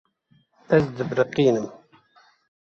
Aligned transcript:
Ez 0.77 0.85
dibiriqînim. 1.01 1.67